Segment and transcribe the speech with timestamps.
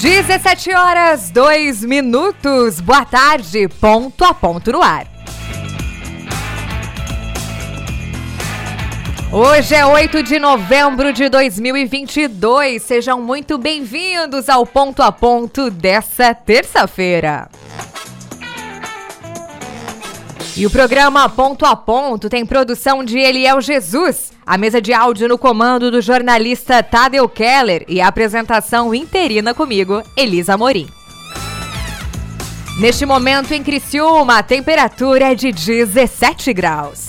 [0.00, 2.80] 17 horas, 2 minutos.
[2.80, 5.06] Boa tarde, ponto a ponto no ar.
[9.30, 12.80] Hoje é 8 de novembro de 2022.
[12.80, 17.50] Sejam muito bem-vindos ao ponto a ponto dessa terça-feira.
[20.56, 25.28] E o programa Ponto a Ponto tem produção de Eliel Jesus, a mesa de áudio
[25.28, 30.88] no comando do jornalista Tadeu Keller e a apresentação interina comigo, Elisa Morim.
[32.80, 37.08] Neste momento em Criciúma, a temperatura é de 17 graus.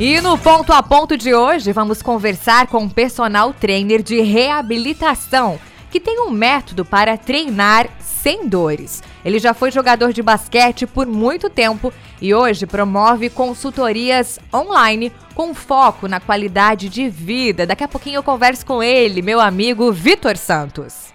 [0.00, 5.60] E no ponto a ponto de hoje, vamos conversar com um personal trainer de reabilitação
[5.90, 7.86] que tem um método para treinar
[8.22, 9.02] sem dores.
[9.24, 15.52] Ele já foi jogador de basquete por muito tempo e hoje promove consultorias online com
[15.52, 17.66] foco na qualidade de vida.
[17.66, 21.12] Daqui a pouquinho eu converso com ele, meu amigo Vitor Santos.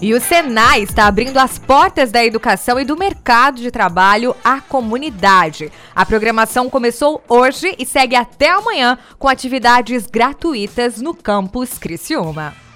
[0.00, 4.60] E o Senai está abrindo as portas da educação e do mercado de trabalho à
[4.60, 5.72] comunidade.
[5.94, 12.67] A programação começou hoje e segue até amanhã com atividades gratuitas no campus Criciúma.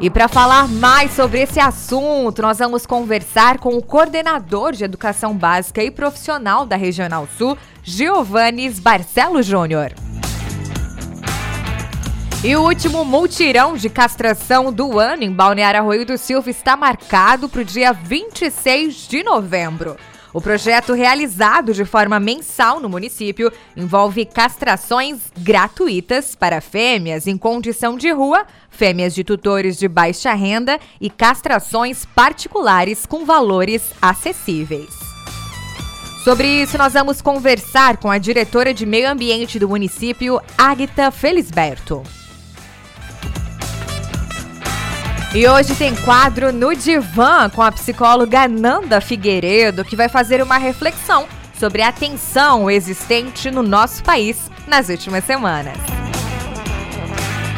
[0.00, 5.36] E para falar mais sobre esse assunto, nós vamos conversar com o coordenador de educação
[5.36, 9.92] básica e profissional da Regional Sul, Giovannis Barcelo Júnior.
[12.44, 17.48] E o último multirão de castração do ano em Balneário Arroio do Silva está marcado
[17.48, 19.96] para o dia 26 de novembro.
[20.38, 27.96] O projeto, realizado de forma mensal no município, envolve castrações gratuitas para fêmeas em condição
[27.96, 34.90] de rua, fêmeas de tutores de baixa renda e castrações particulares com valores acessíveis.
[36.22, 42.04] Sobre isso, nós vamos conversar com a diretora de Meio Ambiente do município, Agita Felisberto.
[45.34, 50.56] E hoje tem quadro no Divã com a psicóloga Nanda Figueiredo, que vai fazer uma
[50.56, 51.26] reflexão
[51.60, 55.76] sobre a tensão existente no nosso país nas últimas semanas.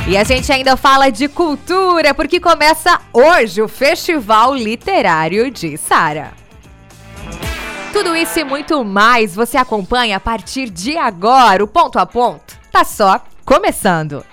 [0.08, 6.32] E a gente ainda fala de cultura, porque começa hoje o Festival Literário de Sara.
[7.92, 11.62] Tudo isso e muito mais você acompanha a partir de agora.
[11.62, 14.24] O ponto a ponto tá só começando.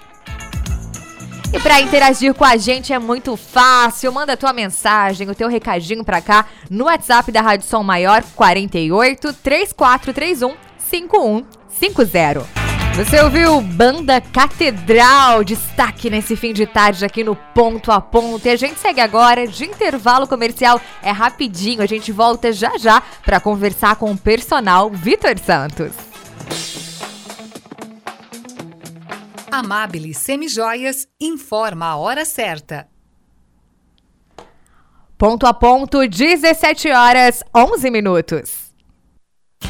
[1.54, 4.12] E para interagir com a gente é muito fácil.
[4.12, 8.24] Manda a tua mensagem, o teu recadinho para cá no WhatsApp da Rádio Som Maior
[8.36, 12.58] 48 3431 5150.
[12.98, 18.46] Você ouviu Banda Catedral, destaque nesse fim de tarde aqui no Ponto a Ponto.
[18.46, 20.82] E a gente segue agora de intervalo comercial.
[21.04, 25.92] É rapidinho, a gente volta já já para conversar com o personal Vitor Santos.
[29.50, 32.88] Amabile Semijoias informa a hora certa.
[35.18, 38.68] Ponto a ponto, 17 horas 11 minutos.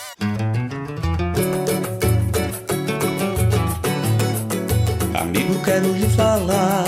[5.51, 6.85] Amigo, quero lhe falar,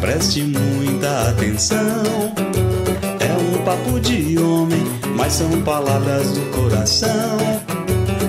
[0.00, 1.78] preste muita atenção.
[3.18, 4.82] É um papo de homem,
[5.16, 7.38] mas são palavras do coração.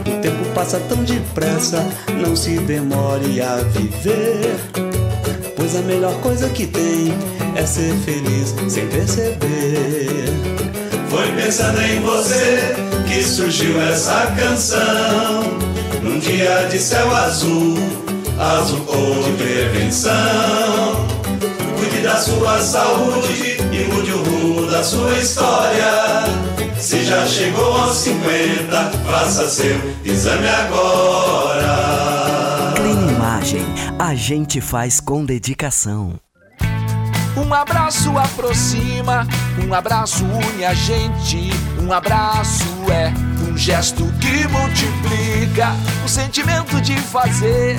[0.07, 1.86] O tempo passa tão depressa,
[2.22, 4.56] não se demore a viver.
[5.57, 7.13] Pois a melhor coisa que tem
[7.56, 10.30] é ser feliz sem perceber.
[11.10, 12.75] Foi pensando em você
[13.07, 15.44] que surgiu essa canção.
[16.01, 18.05] Num dia de céu azul
[18.40, 20.14] azul cor de prevenção.
[21.78, 26.24] Cuide da sua saúde e mude o rumo da sua história.
[26.80, 32.74] Se já chegou aos 50, faça seu exame agora.
[32.76, 33.66] Clean Imagem,
[33.98, 36.20] a gente faz com dedicação.
[37.38, 39.28] Um abraço aproxima,
[39.68, 41.50] um abraço une a gente.
[41.82, 43.12] Um abraço é
[43.50, 45.72] um gesto que multiplica
[46.06, 47.78] o sentimento de fazer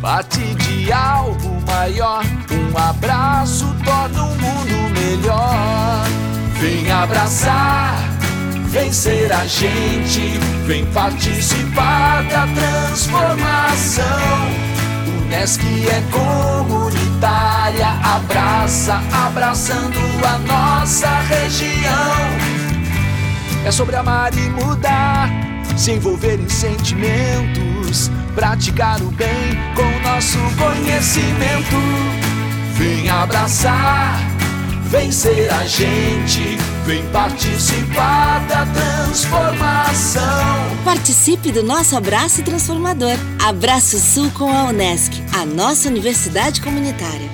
[0.00, 2.24] parte de algo maior.
[2.50, 6.04] Um abraço torna o mundo melhor.
[6.58, 7.96] Vem abraçar,
[8.68, 14.04] vem ser a gente, vem participar da transformação.
[15.24, 22.50] Unesc é comunitária, abraça, abraçando a nossa região.
[23.64, 25.28] É sobre amar e mudar,
[25.76, 28.10] se envolver em sentimentos
[28.40, 29.28] praticar o bem
[29.76, 31.76] com nosso conhecimento.
[32.72, 34.18] Vem abraçar,
[34.86, 36.56] vem ser a gente,
[36.86, 40.24] vem participar da transformação.
[40.82, 43.12] Participe do nosso abraço transformador.
[43.44, 47.28] Abraço Sul com a Unesc, a nossa universidade comunitária.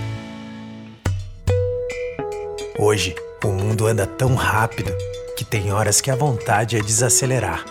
[2.76, 3.14] Hoje,
[3.44, 4.93] o mundo anda tão rápido
[5.37, 7.64] que tem horas que a vontade é desacelerar,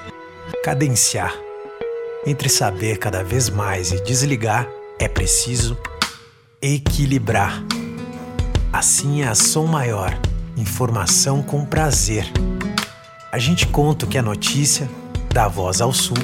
[0.64, 1.44] cadenciar
[2.25, 4.68] entre saber cada vez mais e desligar,
[5.00, 5.77] é preciso
[6.62, 7.63] equilibrar.
[8.74, 10.18] Assim é a som maior,
[10.57, 12.25] informação com prazer.
[13.31, 14.89] A gente conta o que é notícia,
[15.31, 16.18] dá voz ao sul,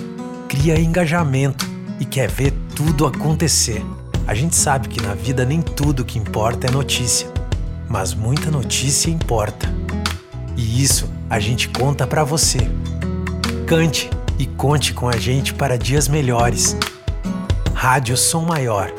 [0.48, 1.70] cria engajamento
[2.00, 3.84] e quer ver tudo acontecer.
[4.26, 7.28] A gente sabe que na vida nem tudo que importa é notícia,
[7.88, 9.68] mas muita notícia importa.
[10.58, 12.60] E isso a gente conta para você.
[13.68, 14.10] Cante
[14.42, 16.76] e conte com a gente para dias melhores.
[17.76, 18.92] Rádio Som Maior.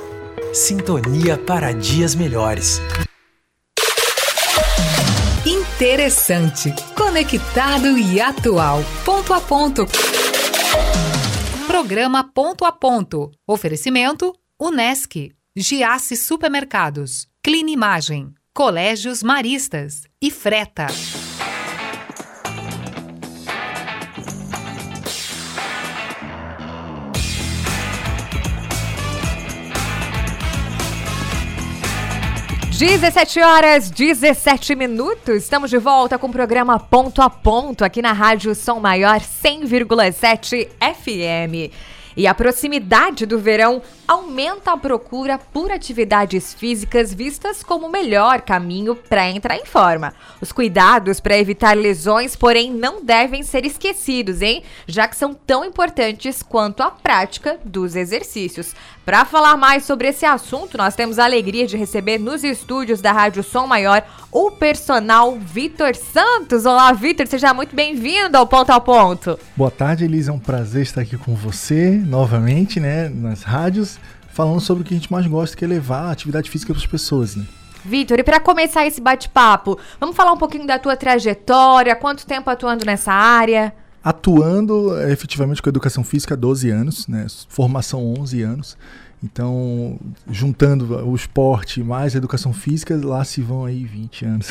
[0.54, 2.80] Sintonia para dias melhores.
[5.44, 8.84] Interessante, conectado e atual.
[9.04, 9.84] Ponto a ponto.
[11.66, 13.32] Programa Ponto a Ponto.
[13.44, 20.87] Oferecimento Unesc, Giasse Supermercados, Clean Imagem, Colégios Maristas e Freta.
[32.82, 35.44] 17 horas 17 minutos.
[35.44, 40.68] Estamos de volta com o programa Ponto a Ponto aqui na Rádio Som Maior 100,7
[40.80, 41.72] FM.
[42.16, 48.42] E a proximidade do verão aumenta a procura por atividades físicas vistas como o melhor
[48.42, 50.12] caminho para entrar em forma.
[50.40, 54.62] Os cuidados para evitar lesões, porém, não devem ser esquecidos, hein?
[54.86, 58.74] Já que são tão importantes quanto a prática dos exercícios.
[59.04, 63.11] Para falar mais sobre esse assunto, nós temos a alegria de receber nos estúdios da
[63.11, 66.64] Rádio Som Maior o personal Vitor Santos.
[66.64, 69.37] Olá, Vitor, seja muito bem-vindo ao Ponto a Ponto.
[69.56, 70.30] Boa tarde, Elisa.
[70.30, 73.99] É um prazer estar aqui com você novamente, né, nas rádios
[74.32, 76.80] falando sobre o que a gente mais gosta, que é levar a atividade física para
[76.80, 77.44] as pessoas, né?
[77.85, 82.49] Vitor, e para começar esse bate-papo, vamos falar um pouquinho da tua trajetória, quanto tempo
[82.49, 83.75] atuando nessa área?
[84.02, 87.26] Atuando é, efetivamente com a educação física há 12 anos, né?
[87.49, 88.76] formação 11 anos.
[89.25, 94.49] Então, juntando o esporte mais a educação física, lá se vão aí 20 anos.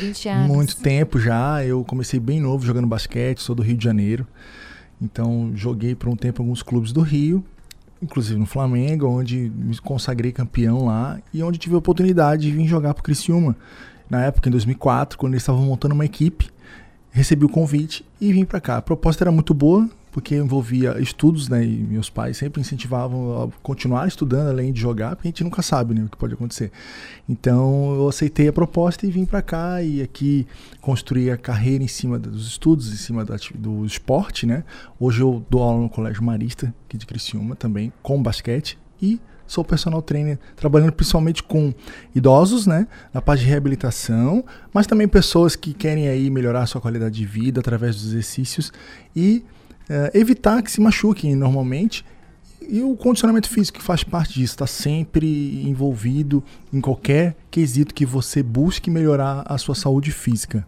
[0.00, 0.48] 20 anos.
[0.48, 1.64] Muito tempo já.
[1.64, 4.26] Eu comecei bem novo jogando basquete, sou do Rio de Janeiro.
[5.00, 7.44] Então, joguei por um tempo em alguns clubes do Rio,
[8.02, 12.66] inclusive no Flamengo, onde me consagrei campeão lá e onde tive a oportunidade de vir
[12.66, 13.56] jogar para o Criciúma.
[14.10, 16.50] Na época, em 2004, quando eles estavam montando uma equipe,
[17.14, 18.78] recebi o convite e vim para cá.
[18.78, 21.64] A proposta era muito boa, porque envolvia estudos, né?
[21.64, 25.62] E meus pais sempre incentivavam a continuar estudando além de jogar, porque a gente nunca
[25.62, 26.72] sabe né, o que pode acontecer.
[27.28, 30.44] Então eu aceitei a proposta e vim para cá e aqui
[30.80, 34.64] construí a carreira em cima dos estudos, em cima do, do esporte, né?
[34.98, 39.20] Hoje eu dou aula no Colégio Marista, aqui de Criciúma, também com basquete e
[39.54, 41.72] sou personal trainer, trabalhando principalmente com
[42.14, 46.80] idosos, né, na parte de reabilitação, mas também pessoas que querem aí melhorar a sua
[46.80, 48.72] qualidade de vida através dos exercícios
[49.14, 49.44] e
[49.88, 52.04] é, evitar que se machuquem normalmente.
[52.66, 56.42] E o condicionamento físico faz parte disso, está sempre envolvido
[56.72, 60.66] em qualquer quesito que você busque melhorar a sua saúde física.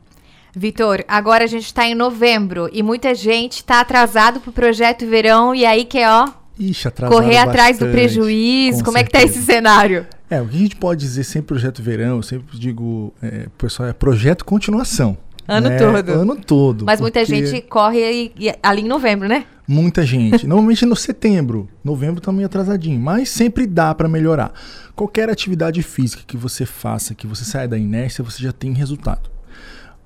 [0.54, 5.06] Vitor, agora a gente está em novembro e muita gente está atrasado para o projeto
[5.06, 6.28] verão e aí que ó,
[6.58, 8.82] Ixi, correr atrás do prejuízo.
[8.82, 8.98] Como certeza.
[8.98, 10.06] é que tá esse cenário?
[10.28, 13.88] É, o que a gente pode dizer sempre projeto verão, eu sempre digo, é, pessoal,
[13.88, 15.16] é projeto continuação.
[15.48, 15.78] Ano né?
[15.78, 16.12] todo.
[16.12, 16.84] Ano todo.
[16.84, 18.32] Mas muita gente corre
[18.62, 19.44] ali em novembro, né?
[19.66, 20.46] Muita gente.
[20.46, 21.68] Normalmente no setembro.
[21.84, 22.98] Novembro tá meio atrasadinho.
[22.98, 24.52] Mas sempre dá para melhorar.
[24.94, 29.30] Qualquer atividade física que você faça, que você saia da inércia, você já tem resultado.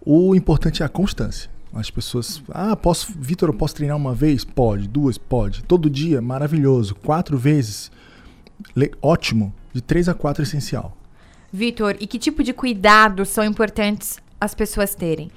[0.04, 1.49] O importante é a constância.
[1.72, 4.44] As pessoas, ah, posso, Vitor, eu posso treinar uma vez?
[4.44, 5.62] Pode, duas, pode.
[5.62, 6.94] Todo dia, maravilhoso.
[6.96, 7.90] Quatro vezes,
[9.00, 9.54] ótimo.
[9.72, 10.96] De três a quatro, essencial.
[11.52, 15.30] Vitor, e que tipo de cuidados são importantes as pessoas terem?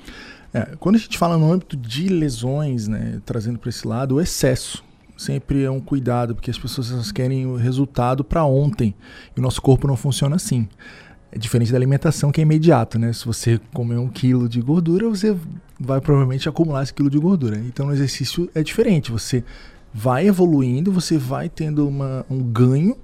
[0.54, 4.22] É, quando a gente fala no âmbito de lesões, né, trazendo para esse lado, o
[4.22, 4.84] excesso
[5.18, 8.94] sempre é um cuidado, porque as pessoas querem o resultado para ontem
[9.36, 10.68] e o nosso corpo não funciona assim.
[11.36, 13.12] É diferente da alimentação que é imediato, né?
[13.12, 15.36] Se você comer um quilo de gordura, você
[15.80, 17.58] vai provavelmente acumular esse quilo de gordura.
[17.58, 19.12] Então no exercício é diferente.
[19.12, 19.44] Você
[19.92, 22.96] vai evoluindo, você vai tendo uma, um ganho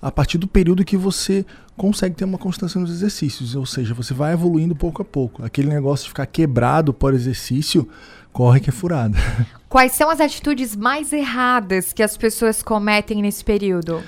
[0.00, 1.44] a partir do período que você
[1.76, 5.44] consegue ter uma constância nos exercícios, ou seja, você vai evoluindo pouco a pouco.
[5.44, 7.88] Aquele negócio de ficar quebrado por exercício,
[8.32, 9.18] corre que é furada.
[9.68, 14.04] Quais são as atitudes mais erradas que as pessoas cometem nesse período?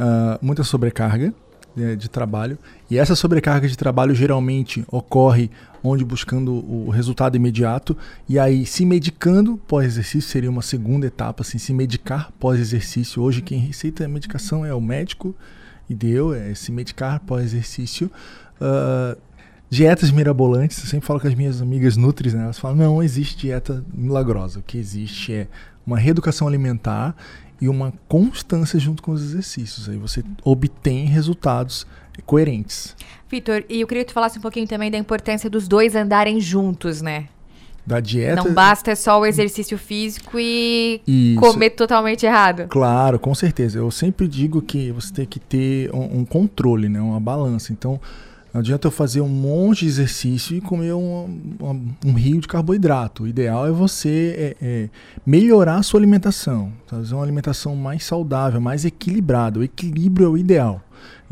[0.00, 1.32] Uh, muita sobrecarga
[1.76, 2.58] né, de trabalho.
[2.90, 5.50] E essa sobrecarga de trabalho geralmente ocorre
[5.82, 11.58] onde buscando o resultado imediato e aí se medicando pós-exercício seria uma segunda etapa, assim,
[11.58, 13.22] se medicar pós-exercício.
[13.22, 15.34] Hoje quem receita a medicação é o médico
[15.88, 18.10] e deu, é se medicar pós-exercício.
[18.58, 19.20] Uh,
[19.68, 22.44] dietas mirabolantes, eu sempre falo com as minhas amigas nutris, né?
[22.44, 25.48] elas falam, não existe dieta milagrosa, o que existe é
[25.86, 27.14] uma reeducação alimentar
[27.60, 29.88] e uma constância junto com os exercícios.
[29.88, 31.86] Aí você obtém resultados
[32.26, 32.96] coerentes.
[33.28, 36.40] Vitor, e eu queria que tu falasse um pouquinho também da importância dos dois andarem
[36.40, 37.28] juntos, né?
[37.86, 38.42] Da dieta.
[38.42, 41.40] Não basta só o exercício físico e Isso.
[41.40, 42.66] comer totalmente errado.
[42.68, 43.78] Claro, com certeza.
[43.78, 47.00] Eu sempre digo que você tem que ter um, um controle, né?
[47.00, 47.72] uma balança.
[47.72, 48.00] Então,
[48.54, 52.46] não adianta eu fazer um monte de exercício e comer um, um, um rio de
[52.46, 53.24] carboidrato.
[53.24, 54.88] O ideal é você é, é
[55.26, 59.58] melhorar a sua alimentação, fazer uma alimentação mais saudável, mais equilibrada.
[59.58, 60.80] O equilíbrio é o ideal.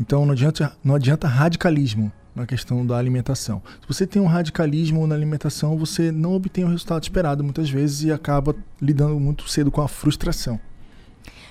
[0.01, 3.61] Então não adianta, não adianta radicalismo na questão da alimentação.
[3.79, 8.03] Se você tem um radicalismo na alimentação, você não obtém o resultado esperado muitas vezes
[8.03, 10.59] e acaba lidando muito cedo com a frustração.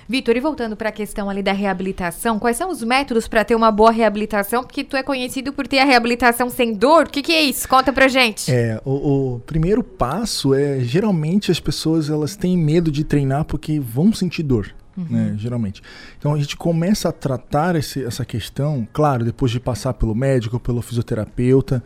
[0.07, 3.55] Vitor, e voltando para a questão ali da reabilitação, quais são os métodos para ter
[3.55, 4.63] uma boa reabilitação?
[4.63, 7.05] Porque tu é conhecido por ter a reabilitação sem dor.
[7.07, 7.67] O que, que é isso?
[7.67, 8.51] Conta pra gente.
[8.51, 13.79] É, o, o, primeiro passo é geralmente as pessoas elas têm medo de treinar porque
[13.79, 14.73] vão sentir dor.
[14.95, 15.07] Uhum.
[15.09, 15.81] Né, geralmente.
[16.19, 20.59] Então a gente começa a tratar esse, essa questão, claro, depois de passar pelo médico,
[20.59, 21.83] pelo fisioterapeuta,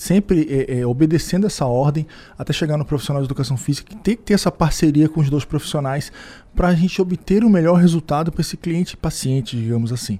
[0.00, 2.06] sempre é, é, obedecendo essa ordem
[2.38, 5.28] até chegar no profissional de educação física, que tem que ter essa parceria com os
[5.28, 6.10] dois profissionais
[6.56, 10.18] para a gente obter o melhor resultado para esse cliente paciente, digamos assim.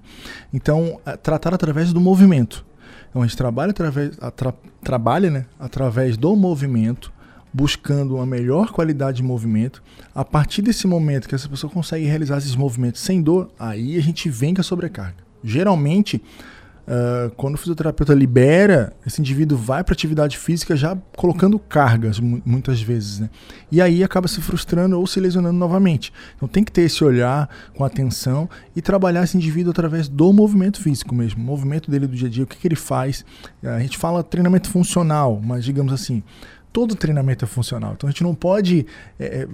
[0.52, 2.62] Então, é, tratar através do movimento.
[3.08, 7.10] Então, a gente trabalha através, atra, trabalha, né, através do movimento,
[7.50, 9.82] buscando uma melhor qualidade de movimento.
[10.14, 14.02] A partir desse momento que essa pessoa consegue realizar esses movimentos sem dor, aí a
[14.02, 15.24] gente vem com a sobrecarga.
[15.42, 16.22] Geralmente,
[16.90, 22.82] Uh, quando o fisioterapeuta libera, esse indivíduo vai para atividade física já colocando cargas, muitas
[22.82, 23.20] vezes.
[23.20, 23.30] Né?
[23.70, 26.12] E aí acaba se frustrando ou se lesionando novamente.
[26.34, 30.82] Então tem que ter esse olhar com atenção e trabalhar esse indivíduo através do movimento
[30.82, 31.40] físico mesmo.
[31.40, 33.24] O movimento dele do dia a dia, o que, que ele faz.
[33.62, 36.24] A gente fala treinamento funcional, mas digamos assim,
[36.72, 37.94] todo treinamento é funcional.
[37.94, 38.86] Então a gente não pode
[39.18, 39.46] é,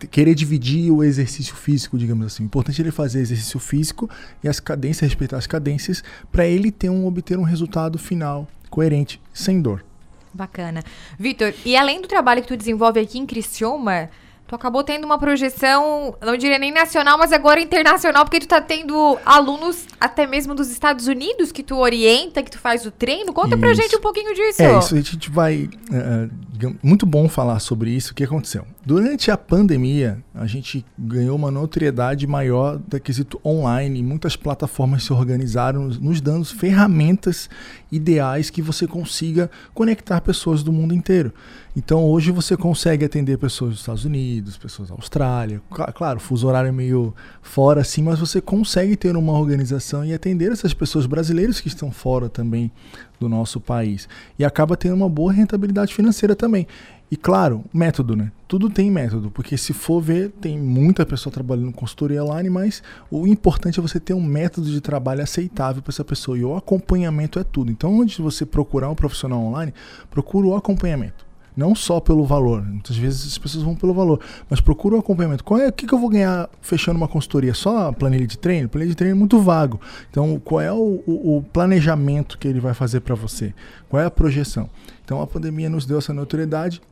[0.00, 2.42] é querer dividir o exercício físico, digamos assim.
[2.42, 4.08] O importante é ele fazer exercício físico
[4.42, 9.20] e as cadências, respeitar as cadências, para ele ter um, obter um resultado final coerente,
[9.32, 9.84] sem dor.
[10.32, 10.82] Bacana.
[11.18, 14.10] Vitor, e além do trabalho que tu desenvolve aqui em Criciúma,
[14.46, 18.60] Tu acabou tendo uma projeção, não diria nem nacional, mas agora internacional, porque tu tá
[18.60, 23.32] tendo alunos até mesmo dos Estados Unidos que tu orienta, que tu faz o treino.
[23.32, 23.58] Conta isso.
[23.58, 24.62] pra gente um pouquinho disso.
[24.62, 25.68] É, isso a gente vai.
[25.90, 28.12] Uh, muito bom falar sobre isso.
[28.12, 28.64] O que aconteceu?
[28.84, 34.00] Durante a pandemia, a gente ganhou uma notoriedade maior da quesito online.
[34.00, 37.50] Muitas plataformas se organizaram, nos dando ferramentas
[37.90, 41.32] ideais que você consiga conectar pessoas do mundo inteiro.
[41.78, 45.60] Então hoje você consegue atender pessoas dos Estados Unidos, pessoas da Austrália.
[45.94, 50.50] Claro, fuso horário é meio fora assim, mas você consegue ter uma organização e atender
[50.50, 52.72] essas pessoas brasileiras que estão fora também
[53.20, 54.08] do nosso país.
[54.38, 56.66] E acaba tendo uma boa rentabilidade financeira também.
[57.10, 58.32] E claro, método, né?
[58.48, 62.82] Tudo tem método, porque se for ver, tem muita pessoa trabalhando com consultoria online, mas
[63.10, 66.38] o importante é você ter um método de trabalho aceitável para essa pessoa.
[66.38, 67.70] E o acompanhamento é tudo.
[67.70, 69.74] Então, antes de você procurar um profissional online,
[70.10, 71.25] procura o acompanhamento.
[71.56, 72.62] Não só pelo valor.
[72.62, 74.20] Muitas vezes as pessoas vão pelo valor.
[74.48, 75.42] Mas procura um acompanhamento.
[75.42, 77.54] Qual é, o que, que eu vou ganhar fechando uma consultoria?
[77.54, 78.68] Só a planilha de treino?
[78.68, 79.80] Planilha de treino é muito vago.
[80.10, 83.54] Então, qual é o, o, o planejamento que ele vai fazer para você?
[83.88, 84.68] Qual é a projeção?
[85.04, 86.82] Então, a pandemia nos deu essa notoriedade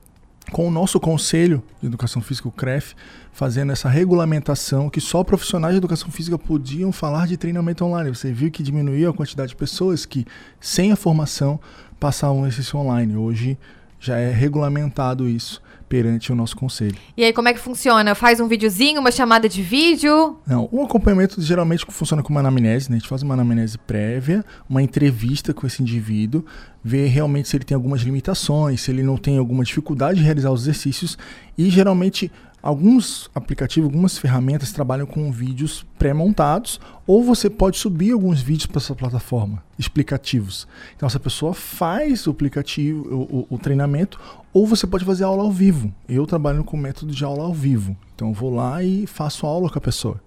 [0.53, 2.95] com o nosso Conselho de Educação Física, o CREF,
[3.33, 8.11] fazendo essa regulamentação que só profissionais de educação física podiam falar de treinamento online.
[8.11, 10.27] Você viu que diminuiu a quantidade de pessoas que,
[10.61, 11.59] sem a formação,
[11.99, 13.17] passavam esse online.
[13.17, 13.59] Hoje,
[14.05, 16.97] já é regulamentado isso perante o nosso conselho.
[17.17, 18.15] E aí, como é que funciona?
[18.15, 20.37] Faz um videozinho, uma chamada de vídeo?
[20.47, 22.97] Não, o acompanhamento geralmente funciona com uma anamnese, né?
[22.97, 26.45] A gente faz uma anamnese prévia, uma entrevista com esse indivíduo,
[26.83, 30.51] ver realmente se ele tem algumas limitações, se ele não tem alguma dificuldade de realizar
[30.51, 31.17] os exercícios
[31.57, 32.31] e geralmente
[32.65, 38.79] Alguns aplicativos, algumas ferramentas trabalham com vídeos pré-montados, ou você pode subir alguns vídeos para
[38.79, 40.67] essa plataforma explicativos.
[40.97, 44.19] Então, essa pessoa faz o aplicativo, o, o, o, treinamento,
[44.51, 45.93] ou você pode fazer aula ao vivo.
[46.09, 47.95] Eu trabalho com o método de aula ao vivo.
[48.15, 50.19] Então, eu vou lá e faço aula com a pessoa.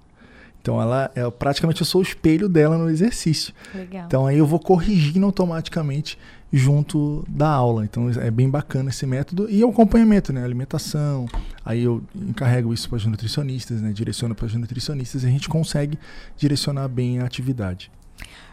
[0.68, 3.54] Então ela é praticamente eu sou o espelho dela no exercício.
[3.74, 4.04] Legal.
[4.06, 6.20] Então aí eu vou corrigindo automaticamente
[6.52, 7.84] junto da aula.
[7.84, 10.44] Então é bem bacana esse método e o acompanhamento, né?
[10.44, 11.28] Alimentação.
[11.66, 13.92] Aí eu encarrego isso para os nutricionistas, né?
[13.92, 15.98] Direciono para os nutricionistas e a gente consegue
[16.36, 17.92] direcionar bem a atividade.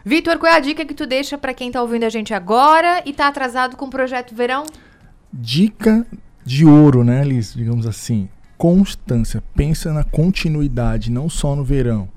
[0.03, 3.01] Vitor, qual é a dica que tu deixa para quem está ouvindo a gente agora
[3.05, 4.65] e está atrasado com o projeto Verão?
[5.33, 6.05] Dica
[6.45, 7.53] de ouro, né, Liz?
[7.53, 12.07] Digamos assim constância, pensa na continuidade, não só no verão.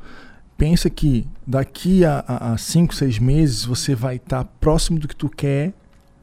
[0.58, 5.28] Pensa que daqui a 5, 6 meses você vai estar tá próximo do que tu
[5.28, 5.72] quer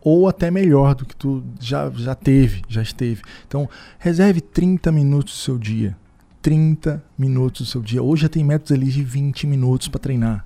[0.01, 3.21] ou até melhor do que tu já, já teve, já esteve.
[3.47, 3.67] Então,
[3.97, 5.95] reserve 30 minutos do seu dia.
[6.41, 8.03] 30 minutos do seu dia.
[8.03, 10.45] Hoje já tem métodos ali de 20 minutos para treinar.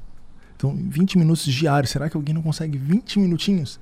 [0.56, 1.89] Então, 20 minutos diários.
[1.89, 3.80] Será que alguém não consegue 20 minutinhos?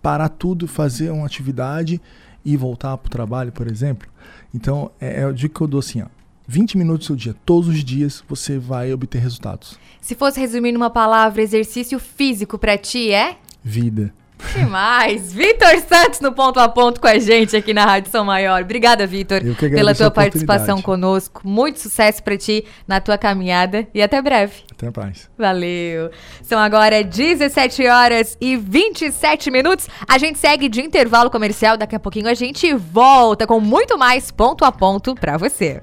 [0.00, 2.00] Parar tudo, fazer uma atividade
[2.44, 4.08] e voltar para o trabalho, por exemplo.
[4.54, 6.17] Então, é, é o dica que eu dou assim, ó.
[6.50, 9.78] 20 minutos do seu dia, todos os dias, você vai obter resultados.
[10.00, 13.36] Se fosse resumir numa palavra, exercício físico para ti é?
[13.62, 14.14] Vida.
[14.54, 15.30] Demais!
[15.34, 18.62] Vitor Santos no ponto a ponto com a gente aqui na Rádio São Maior.
[18.62, 21.42] Obrigada, Vitor, pela tua participação conosco.
[21.44, 24.62] Muito sucesso para ti na tua caminhada e até breve.
[24.72, 25.28] Até mais.
[25.36, 26.10] Valeu.
[26.42, 29.86] São agora 17 horas e 27 minutos.
[30.08, 31.76] A gente segue de intervalo comercial.
[31.76, 35.82] Daqui a pouquinho a gente volta com muito mais ponto a ponto para você.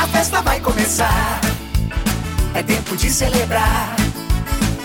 [0.00, 1.40] A festa vai começar.
[2.54, 3.94] É tempo de celebrar.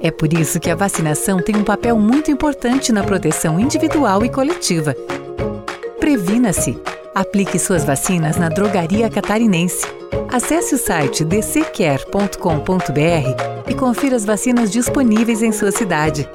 [0.00, 4.28] É por isso que a vacinação tem um papel muito importante na proteção individual e
[4.28, 4.94] coletiva.
[5.98, 6.78] Previna-se.
[7.14, 9.86] Aplique suas vacinas na Drogaria Catarinense.
[10.30, 12.40] Acesse o site dccare.com.br
[13.68, 16.28] e confira as vacinas disponíveis em sua cidade.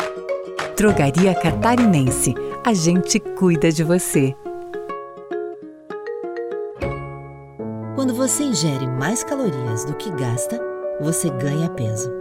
[0.76, 2.34] Drogaria Catarinense.
[2.66, 4.36] A gente cuida de você.
[7.96, 10.60] Quando você ingere mais calorias do que gasta,
[11.00, 12.21] você ganha peso.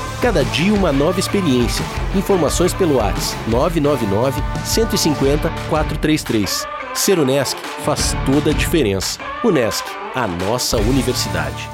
[0.21, 1.83] Cada dia uma nova experiência.
[2.15, 6.67] Informações pelo WhatsApp 999 150 433.
[6.93, 9.19] Ser Unesc faz toda a diferença.
[9.43, 11.67] Unesc, a nossa universidade.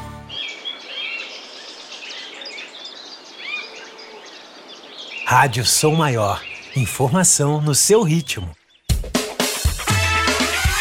[5.25, 6.41] Rádio Som Maior.
[6.73, 8.49] Informação no seu ritmo.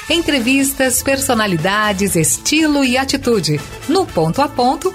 [0.09, 3.61] Entrevistas, personalidades, estilo e atitude.
[3.89, 4.95] No ponto a ponto.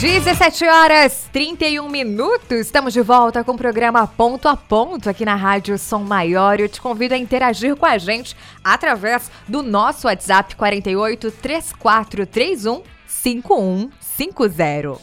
[0.00, 2.58] Dezessete horas 31 minutos.
[2.58, 6.60] Estamos de volta com o programa Ponto a Ponto aqui na Rádio Som Maior.
[6.60, 15.00] Eu te convido a interagir com a gente através do nosso WhatsApp 48 3431 5150.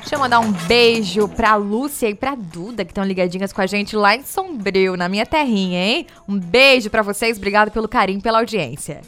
[0.00, 3.66] Deixa eu mandar um beijo pra Lúcia e pra Duda, que estão ligadinhas com a
[3.66, 6.06] gente lá em Sombrio, na minha terrinha, hein?
[6.28, 9.00] Um beijo pra vocês, obrigado pelo carinho, pela audiência.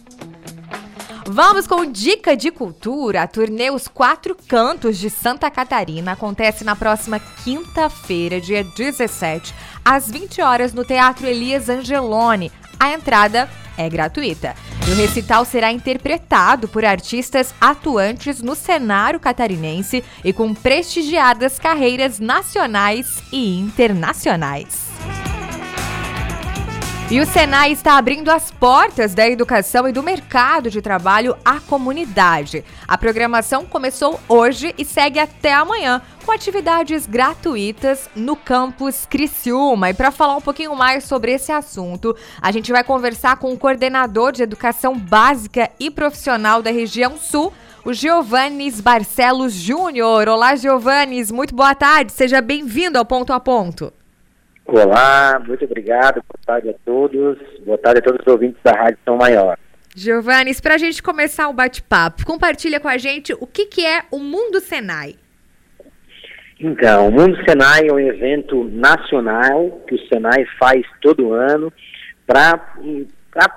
[1.32, 3.22] Vamos com dica de cultura.
[3.22, 10.10] A turnê Os Quatro Cantos de Santa Catarina acontece na próxima quinta-feira, dia 17, às
[10.10, 12.50] 20 horas no Teatro Elias Angeloni.
[12.80, 14.56] A entrada é gratuita.
[14.88, 22.18] E o recital será interpretado por artistas atuantes no cenário catarinense e com prestigiadas carreiras
[22.18, 24.90] nacionais e internacionais.
[27.10, 31.58] E o Senai está abrindo as portas da educação e do mercado de trabalho à
[31.58, 32.64] comunidade.
[32.86, 39.90] A programação começou hoje e segue até amanhã, com atividades gratuitas no campus Criciúma.
[39.90, 43.58] E para falar um pouquinho mais sobre esse assunto, a gente vai conversar com o
[43.58, 47.52] coordenador de educação básica e profissional da região Sul,
[47.84, 50.28] o Giovannis Barcelos Júnior.
[50.28, 53.92] Olá, Giovannis, muito boa tarde, seja bem-vindo ao Ponto a Ponto.
[54.72, 58.98] Olá, muito obrigado, boa tarde a todos, boa tarde a todos os ouvintes da Rádio
[59.04, 59.58] São Maior.
[59.96, 64.02] Giovannis, para a gente começar o bate-papo, compartilha com a gente o que, que é
[64.12, 65.16] o Mundo Senai.
[66.60, 71.72] Então, o Mundo Senai é um evento nacional que o Senai faz todo ano
[72.24, 72.56] para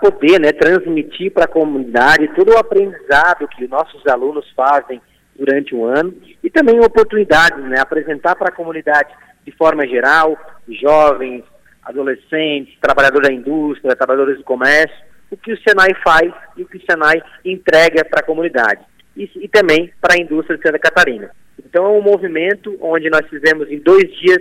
[0.02, 5.00] poder né, transmitir para a comunidade todo o aprendizado que nossos alunos fazem
[5.38, 6.12] durante o ano
[6.44, 9.14] e também oportunidades, né, apresentar para a comunidade
[9.46, 11.44] de forma geral, jovens,
[11.84, 14.96] adolescentes, trabalhadores da indústria, trabalhadores do comércio,
[15.30, 18.82] o que o Senai faz e o que o Senai entrega para a comunidade
[19.16, 21.32] e, e também para a indústria de Santa Catarina.
[21.64, 24.40] Então é um movimento onde nós fizemos em dois dias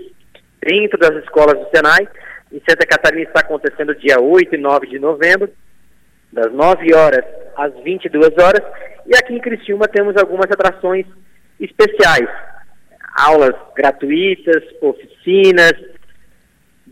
[0.61, 2.09] dentro das escolas do Senai.
[2.53, 5.51] Em Santa Catarina está acontecendo dia 8 e 9 de novembro,
[6.33, 7.25] das 9 horas
[7.57, 8.63] às 22 horas.
[9.07, 11.07] E aqui em Criciúma temos algumas atrações
[11.59, 12.29] especiais
[13.15, 15.73] aulas gratuitas, oficinas,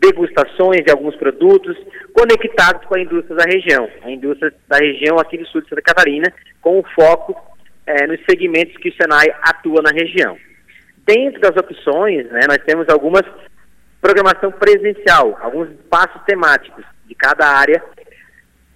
[0.01, 1.77] degustações de alguns produtos
[2.13, 3.87] conectados com a indústria da região.
[4.03, 7.39] A indústria da região aqui do sul de Santa Catarina, com foco
[7.85, 10.37] é, nos segmentos que o Senai atua na região.
[11.05, 13.23] Dentro das opções, né, nós temos algumas
[14.01, 17.83] programação presencial, alguns espaços temáticos de cada área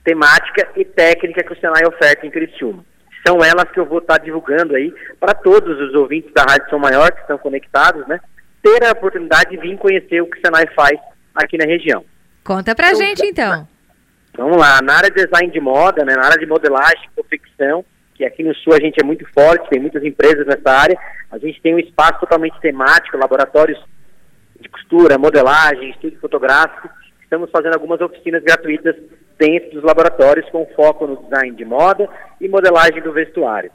[0.03, 2.85] temática e técnica que o Senai oferta em Criciúma
[3.25, 6.77] são elas que eu vou estar divulgando aí para todos os ouvintes da Rádio São
[6.77, 8.19] Maior que estão conectados, né?
[8.61, 10.99] Ter a oportunidade de vir conhecer o que o Senai faz
[11.35, 12.05] aqui na região.
[12.43, 13.67] Conta pra então, gente então.
[14.37, 18.25] Vamos lá, na área de design de moda, né, na área de modelagem, confecção, que
[18.25, 20.97] aqui no Sul a gente é muito forte, tem muitas empresas nessa área,
[21.31, 23.81] a gente tem um espaço totalmente temático, laboratórios
[24.59, 26.89] de costura, modelagem, estúdio fotográfico,
[27.21, 28.95] estamos fazendo algumas oficinas gratuitas
[29.37, 33.71] dentro dos laboratórios com foco no design de moda e modelagem do vestuário.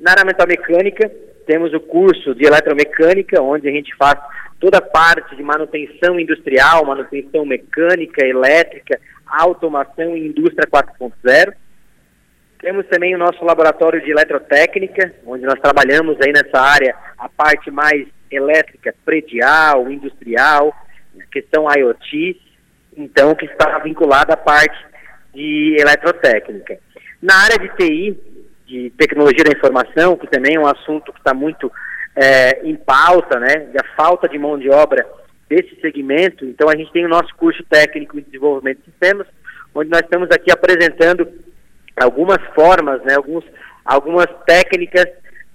[0.00, 1.10] Na área mental mecânica,
[1.46, 4.18] temos o curso de eletromecânica, onde a gente faz
[4.58, 11.52] toda a parte de manutenção industrial, manutenção mecânica, elétrica, automação e indústria 4.0.
[12.60, 17.70] Temos também o nosso laboratório de eletrotécnica, onde nós trabalhamos aí nessa área a parte
[17.70, 20.74] mais elétrica, predial, industrial,
[21.30, 22.40] questão IoT,
[22.96, 24.76] então que está vinculada à parte
[25.34, 26.78] de eletrotécnica.
[27.22, 28.18] Na área de TI,
[28.66, 31.70] de tecnologia da informação, que também é um assunto que está muito
[32.16, 35.06] é, em pauta, né, da falta de mão de obra
[35.48, 39.26] desse segmento, então a gente tem o nosso curso técnico de desenvolvimento de sistemas,
[39.74, 41.28] onde nós estamos aqui apresentando
[41.96, 43.44] algumas formas, né, alguns,
[43.84, 45.06] algumas técnicas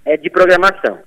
[0.04, 0.98] é, de programação.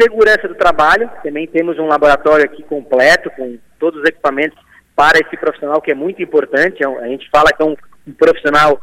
[0.00, 4.58] Segurança do trabalho, também temos um laboratório aqui completo, com todos os equipamentos
[4.96, 6.82] para esse profissional que é muito importante.
[6.82, 8.80] É a gente fala que é um, um profissional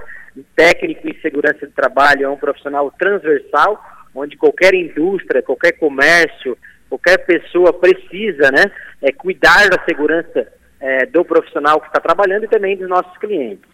[0.55, 3.83] técnico em segurança de trabalho, é um profissional transversal,
[4.19, 6.57] onde qualquer indústria, qualquer comércio,
[6.89, 8.65] qualquer pessoa precisa né,
[9.01, 10.47] é, cuidar da segurança
[10.79, 13.67] é, do profissional que está trabalhando e também dos nossos clientes.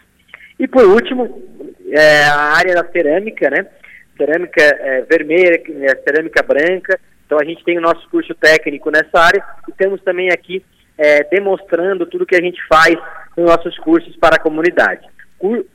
[0.58, 1.42] E por último,
[1.90, 3.66] é, a área da cerâmica, né?
[4.16, 6.98] Cerâmica é, vermelha, é, cerâmica branca.
[7.26, 10.64] Então a gente tem o nosso curso técnico nessa área e temos também aqui
[10.96, 12.96] é, demonstrando tudo que a gente faz
[13.36, 15.06] nos nossos cursos para a comunidade.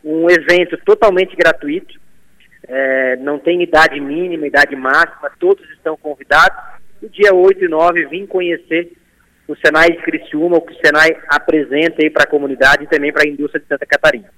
[0.03, 2.00] Um evento totalmente gratuito,
[2.73, 6.57] é, não tem idade mínima, idade máxima, todos estão convidados.
[7.01, 8.93] No dia 8 e 9, vim conhecer
[9.45, 13.11] o Senai de Criciúma, o que o Senai apresenta aí para a comunidade e também
[13.11, 14.29] para a indústria de Santa Catarina.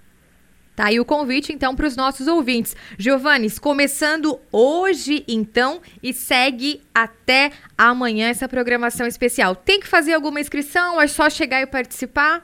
[0.76, 2.76] Tá aí o convite, então, para os nossos ouvintes.
[2.98, 9.56] Giovannis, começando hoje, então, e segue até amanhã essa programação especial.
[9.56, 11.00] Tem que fazer alguma inscrição?
[11.00, 12.44] É só chegar e participar?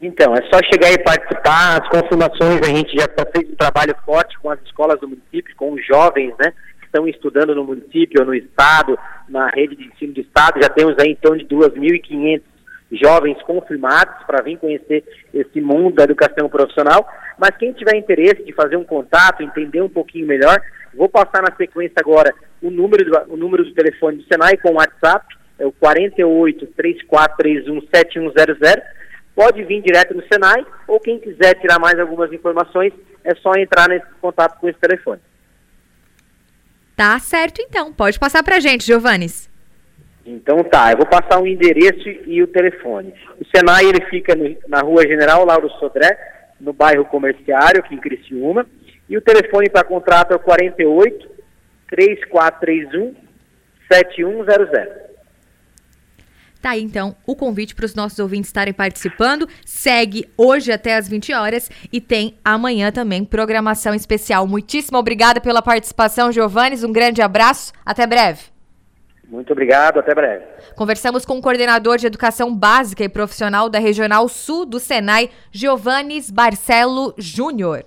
[0.00, 1.82] Então, é só chegar e participar.
[1.82, 5.56] As confirmações, a gente já está fazendo um trabalho forte com as escolas do município,
[5.56, 6.52] com os jovens, né?
[6.80, 10.62] Que estão estudando no município ou no estado, na rede de ensino do estado.
[10.62, 12.42] Já temos aí, então, de 2.500
[12.92, 17.06] jovens confirmados para vir conhecer esse mundo da educação profissional.
[17.36, 20.60] Mas quem tiver interesse de fazer um contato, entender um pouquinho melhor,
[20.94, 22.32] vou passar na sequência agora
[22.62, 25.26] o número do, o número do telefone do Senai com o WhatsApp,
[25.58, 28.97] é o 48 3431 7100.
[29.38, 33.88] Pode vir direto no Senai ou quem quiser tirar mais algumas informações, é só entrar
[33.88, 35.20] nesse contato com esse telefone.
[36.96, 37.92] Tá certo então.
[37.92, 39.48] Pode passar para gente, Giovannis.
[40.26, 43.14] Então tá, eu vou passar o endereço e o telefone.
[43.40, 46.18] O Senai ele fica no, na rua General Lauro Sodré,
[46.58, 48.66] no bairro Comerciário, aqui em Criciúma.
[49.08, 51.30] E o telefone para contrato é o 48
[51.86, 53.14] 3431
[53.88, 55.07] 7100.
[56.60, 59.48] Tá aí então o convite para os nossos ouvintes estarem participando.
[59.64, 64.46] Segue hoje até às 20 horas e tem amanhã também programação especial.
[64.46, 66.82] Muitíssimo obrigada pela participação, Giovannes.
[66.82, 67.72] Um grande abraço.
[67.86, 68.42] Até breve.
[69.28, 70.44] Muito obrigado, até breve.
[70.74, 76.30] Conversamos com o coordenador de educação básica e profissional da Regional Sul do Senai, Giovannes
[76.30, 77.84] Barcelo Júnior.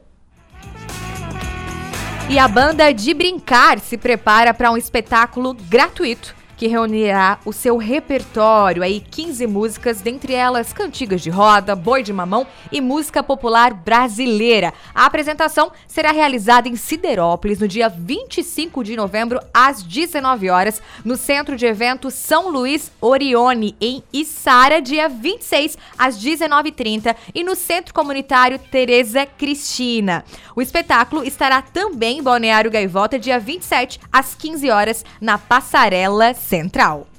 [2.30, 7.76] E a banda de Brincar se prepara para um espetáculo gratuito que reunirá o seu
[7.76, 13.74] repertório, aí 15 músicas, dentre elas cantigas de roda, boi de mamão e música popular
[13.74, 14.72] brasileira.
[14.94, 21.18] A apresentação será realizada em Siderópolis no dia 25 de novembro às 19 horas, no
[21.18, 27.92] Centro de Eventos São Luís Orione, em Içara, dia 26 às 19h30 e no Centro
[27.92, 30.24] Comunitário Tereza Cristina.
[30.56, 37.11] O espetáculo estará também em Balneário Gaivota dia 27 às 15 horas na Passarela Central.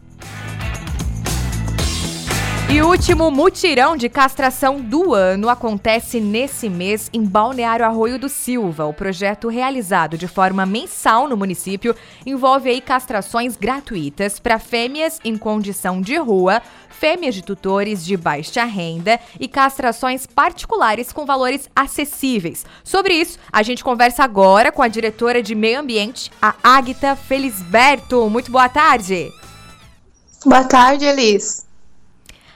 [2.72, 8.30] E o último mutirão de castração do ano acontece nesse mês em Balneário Arroio do
[8.30, 8.86] Silva.
[8.86, 15.36] O projeto realizado de forma mensal no município envolve aí castrações gratuitas para fêmeas em
[15.36, 22.64] condição de rua, fêmeas de tutores de baixa renda e castrações particulares com valores acessíveis.
[22.82, 28.30] Sobre isso, a gente conversa agora com a diretora de Meio Ambiente, a Águita Felisberto.
[28.30, 29.30] Muito boa tarde.
[30.46, 31.70] Boa tarde, Elis.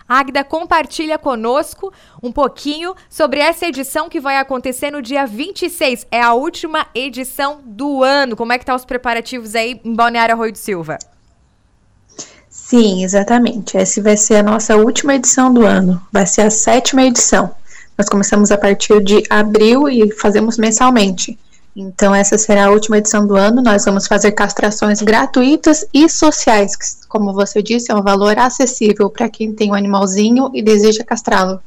[0.08, 1.92] Agda compartilha conosco
[2.22, 6.06] um pouquinho sobre essa edição que vai acontecer no dia 26.
[6.10, 8.36] É a última edição do ano.
[8.36, 10.98] Como é que tá os preparativos aí em Balneário Arroio do Silva?
[12.48, 13.76] Sim, exatamente.
[13.76, 16.00] Essa vai ser a nossa última edição do ano.
[16.12, 17.54] Vai ser a sétima edição.
[17.98, 21.38] Nós começamos a partir de abril e fazemos mensalmente.
[21.78, 23.60] Então, essa será a última edição do ano.
[23.62, 29.10] Nós vamos fazer castrações gratuitas e sociais, que, como você disse, é um valor acessível
[29.10, 31.60] para quem tem um animalzinho e deseja castrá-lo.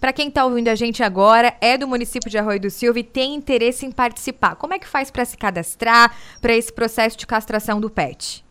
[0.00, 3.04] Para quem está ouvindo a gente agora, é do município de Arroio do Silva e
[3.04, 4.56] tem interesse em participar.
[4.56, 8.43] Como é que faz para se cadastrar para esse processo de castração do pet?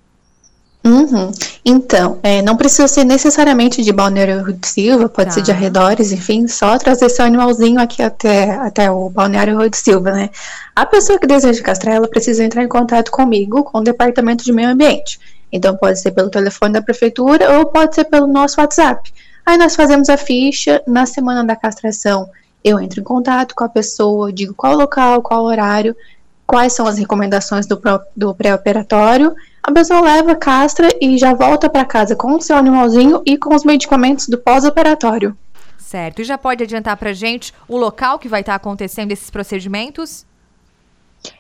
[0.83, 1.31] Uhum.
[1.63, 5.35] Então, é, não precisa ser necessariamente de Balneário Rui do Silva, pode tá.
[5.35, 9.75] ser de arredores, enfim, só trazer seu animalzinho aqui até, até o Balneário Rui do
[9.75, 10.29] Silva, né?
[10.75, 14.51] A pessoa que deseja castrar, ela precisa entrar em contato comigo, com o Departamento de
[14.51, 15.19] Meio Ambiente.
[15.51, 19.13] Então, pode ser pelo telefone da prefeitura ou pode ser pelo nosso WhatsApp.
[19.45, 22.29] Aí nós fazemos a ficha, na semana da castração,
[22.63, 25.95] eu entro em contato com a pessoa, digo qual local, qual horário,
[26.47, 27.79] quais são as recomendações do,
[28.15, 29.33] do pré-operatório,
[29.63, 33.55] a pessoa leva, castra e já volta para casa com o seu animalzinho e com
[33.55, 35.37] os medicamentos do pós-operatório.
[35.77, 36.21] Certo.
[36.21, 40.25] E já pode adiantar para gente o local que vai estar tá acontecendo esses procedimentos?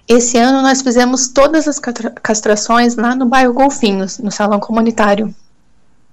[0.07, 5.35] Esse ano nós fizemos todas as castrações lá no bairro Golfinhos, no salão comunitário.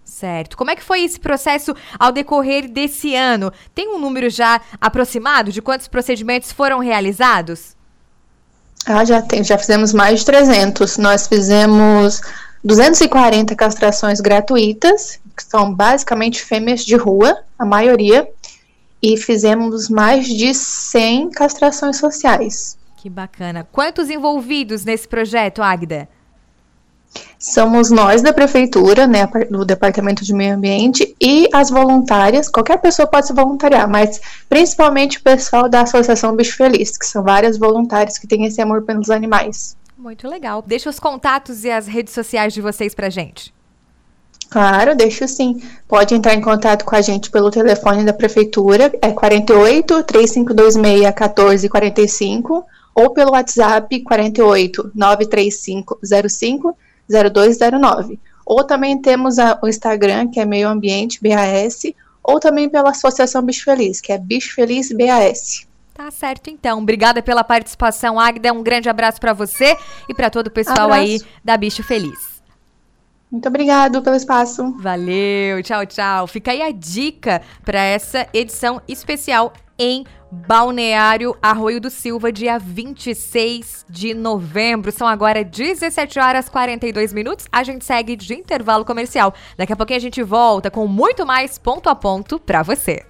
[0.05, 0.57] Certo.
[0.57, 3.53] Como é que foi esse processo ao decorrer desse ano?
[3.73, 7.77] Tem um número já aproximado de quantos procedimentos foram realizados?
[8.86, 10.98] Ah, já, tem, já fizemos mais de 300.
[10.98, 12.20] Nós fizemos
[12.64, 18.28] 240 castrações gratuitas, que são basicamente fêmeas de rua, a maioria,
[19.02, 22.78] e fizemos mais de 100 castrações sociais.
[22.96, 23.66] Que bacana.
[23.72, 26.08] Quantos envolvidos nesse projeto, Agda?
[27.38, 32.49] Somos nós da prefeitura, né, do Departamento de Meio Ambiente e as voluntárias.
[32.49, 37.23] Qualquer pessoa pode se voluntariar, mas principalmente o pessoal da Associação Bicho Feliz, que são
[37.23, 39.77] várias voluntárias que têm esse amor pelos animais.
[39.96, 40.62] Muito legal.
[40.66, 43.53] Deixa os contatos e as redes sociais de vocês pra gente.
[44.51, 45.62] Claro, deixo sim.
[45.87, 52.64] Pode entrar em contato com a gente pelo telefone da prefeitura, é 48 3526 1445
[52.94, 56.77] ou pelo WhatsApp 48 935 05
[57.11, 58.18] 0209.
[58.46, 61.83] Ou também temos a, o Instagram, que é Meio Ambiente BAS,
[62.23, 65.68] ou também pela Associação Bicho Feliz, que é Bicho Feliz BAS.
[65.94, 66.79] Tá certo, então.
[66.79, 68.53] Obrigada pela participação, Agda.
[68.53, 69.77] Um grande abraço para você
[70.09, 71.03] e para todo o pessoal abraço.
[71.03, 72.40] aí da Bicho Feliz.
[73.31, 74.73] Muito obrigado pelo espaço.
[74.79, 76.27] Valeu, tchau, tchau.
[76.27, 83.87] Fica aí a dica para essa edição especial em Balneário Arroio do Silva, dia 26
[83.88, 84.92] de novembro.
[84.92, 87.46] São agora 17 horas 42 minutos.
[87.50, 89.35] A gente segue de intervalo comercial.
[89.56, 93.10] Daqui a pouquinho a gente volta com muito mais ponto a ponto para você.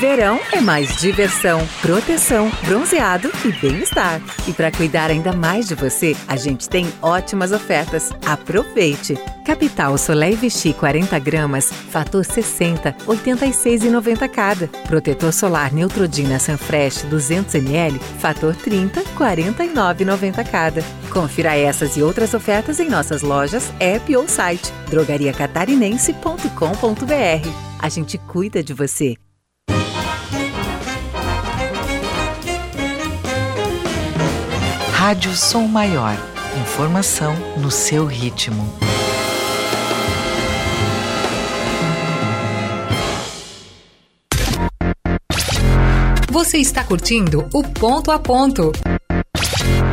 [0.00, 4.18] Verão é mais diversão, proteção, bronzeado e bem-estar.
[4.48, 8.10] E para cuidar ainda mais de você, a gente tem ótimas ofertas.
[8.24, 9.18] Aproveite!
[9.44, 14.68] Capital Soleil Vichy 40 gramas, fator 60, 86,90 cada.
[14.88, 20.82] Protetor solar Neutrodina Sunfresh 200 ml, fator 30, 49,90 cada.
[21.12, 27.48] Confira essas e outras ofertas em nossas lojas, app ou site drogariacatarinense.com.br.
[27.78, 29.14] A gente cuida de você.
[35.10, 36.14] Rádio Som Maior.
[36.62, 38.62] Informação no seu ritmo.
[46.30, 48.70] Você está curtindo o Ponto a Ponto.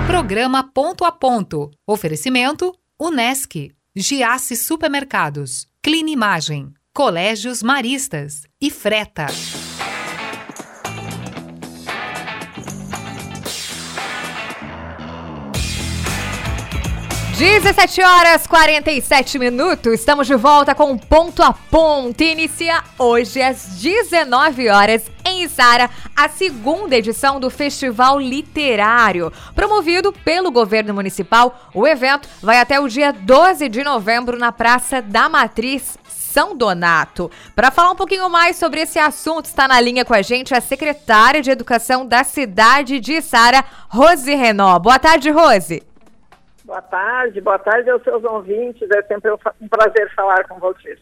[0.06, 1.72] Programa Ponto a Ponto.
[1.88, 9.26] Oferecimento: Unesc, Giasse Supermercados, Clean Imagem, Colégios Maristas, e freta.
[17.38, 22.24] 17 horas 47 minutos, estamos de volta com Ponto a Ponto.
[22.24, 29.32] Inicia hoje às 19 horas em Sara a segunda edição do Festival Literário.
[29.54, 35.00] Promovido pelo governo municipal, o evento vai até o dia 12 de novembro na Praça
[35.00, 37.30] da Matriz, são Donato.
[37.56, 40.60] Para falar um pouquinho mais sobre esse assunto, está na linha com a gente a
[40.60, 44.80] secretária de Educação da cidade de Sara, Rose Renó.
[44.80, 45.87] Boa tarde, Rose.
[46.68, 48.92] Boa tarde, boa tarde aos seus ouvintes.
[48.92, 51.00] É sempre um prazer falar com vocês.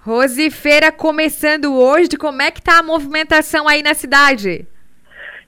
[0.00, 2.16] Rose, feira começando hoje.
[2.18, 4.66] Como é que está a movimentação aí na cidade?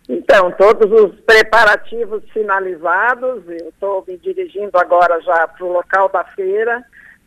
[0.06, 3.42] Então, todos os preparativos finalizados.
[3.48, 6.84] Eu estou me dirigindo agora já para o local da feira.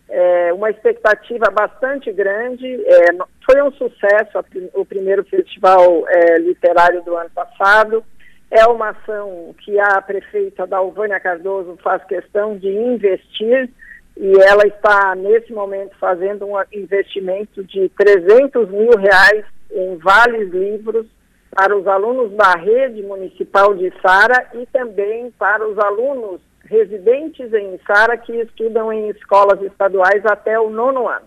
[0.08, 2.68] É uma expectativa bastante grande.
[2.86, 3.06] É,
[3.44, 4.44] foi um sucesso a,
[4.76, 8.04] o primeiro festival é, literário do ano passado.
[8.52, 13.70] É uma ação que a prefeita Dalvânia Cardoso faz questão de investir
[14.18, 21.08] e ela está, nesse momento, fazendo um investimento de 300 mil reais em vales livros
[21.50, 27.80] para os alunos da rede municipal de Sara e também para os alunos residentes em
[27.88, 31.26] Sara que estudam em escolas estaduais até o nono ano.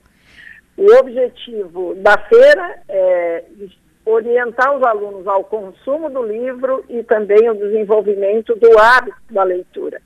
[0.77, 3.45] O objetivo da feira é
[4.05, 10.01] orientar os alunos ao consumo do livro e também o desenvolvimento do hábito da leitura.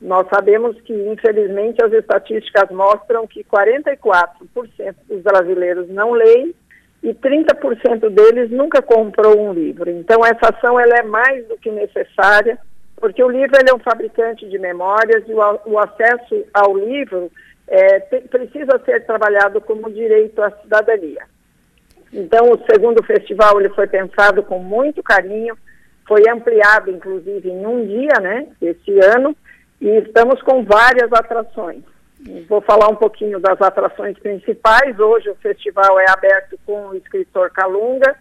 [0.00, 6.54] Nós sabemos que, infelizmente, as estatísticas mostram que 44% dos brasileiros não leem
[7.02, 9.90] e 30% deles nunca comprou um livro.
[9.90, 12.58] Então, essa ação ela é mais do que necessária,
[12.96, 17.30] porque o livro ele é um fabricante de memórias e o, o acesso ao livro
[17.66, 21.24] é, te, precisa ser trabalhado como direito à cidadania.
[22.12, 25.56] Então, o segundo festival ele foi pensado com muito carinho,
[26.06, 29.36] foi ampliado, inclusive, em um dia, né, esse ano,
[29.80, 31.82] e estamos com várias atrações.
[32.48, 34.98] Vou falar um pouquinho das atrações principais.
[34.98, 38.14] Hoje o festival é aberto com o escritor Calunga,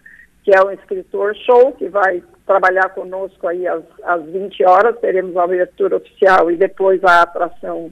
[0.44, 5.36] que é um escritor show, que vai trabalhar conosco aí às, às 20 horas, teremos
[5.36, 7.92] a abertura oficial e depois a atração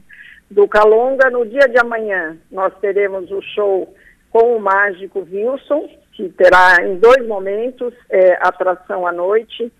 [0.50, 1.30] do Calunga.
[1.30, 3.94] No dia de amanhã, nós teremos o show
[4.38, 9.74] com o mágico Wilson, que terá em dois momentos é, atração à noite.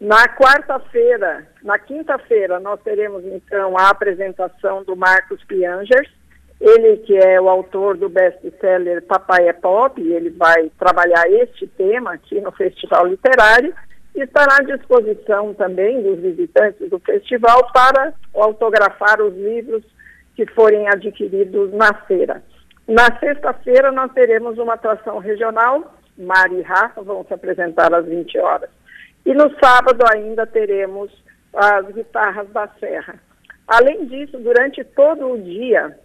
[0.00, 6.08] Na quarta-feira, na quinta-feira, nós teremos então a apresentação do Marcos Piangers,
[6.60, 12.12] ele que é o autor do best-seller Papai é Pop, ele vai trabalhar este tema
[12.12, 13.74] aqui no Festival Literário
[14.14, 19.82] e estará à disposição também dos visitantes do festival para autografar os livros
[20.36, 22.42] que forem adquiridos na feira.
[22.86, 28.38] Na sexta-feira nós teremos uma atração regional, Mari e Rafa vão se apresentar às 20
[28.38, 28.70] horas.
[29.24, 31.10] E no sábado ainda teremos
[31.54, 33.14] as guitarras da Serra.
[33.66, 35.98] Além disso, durante todo o dia,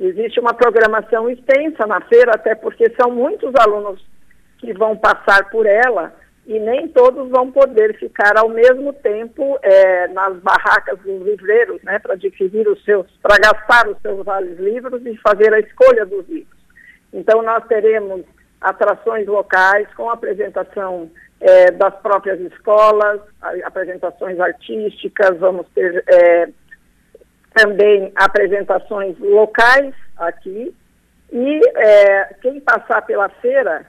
[0.00, 4.04] existe uma programação extensa na feira, até porque são muitos alunos
[4.58, 6.12] que vão passar por ela
[6.50, 12.00] e nem todos vão poder ficar ao mesmo tempo é, nas barracas dos livreiros, né,
[12.00, 16.28] para adquirir os seus, para gastar os seus vales livros e fazer a escolha dos
[16.28, 16.58] livros.
[17.12, 18.24] Então nós teremos
[18.60, 21.08] atrações locais com apresentação
[21.40, 23.20] é, das próprias escolas,
[23.62, 26.48] apresentações artísticas, vamos ter é,
[27.54, 30.74] também apresentações locais aqui
[31.30, 33.86] e é, quem passar pela feira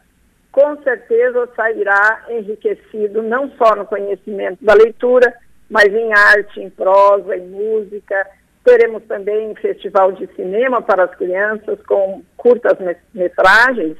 [0.51, 5.33] com certeza sairá enriquecido não só no conhecimento da leitura,
[5.69, 8.27] mas em arte, em prosa, em música.
[8.63, 12.77] Teremos também um festival de cinema para as crianças com curtas
[13.13, 13.97] metragens